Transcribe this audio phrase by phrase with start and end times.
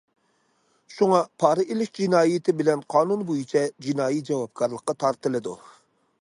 [0.93, 5.55] شۇڭا پارا ئېلىش جىنايىتى بىلەن قانۇن بويىچە جىنايى جاۋابكارلىققا تارتىلىدۇ.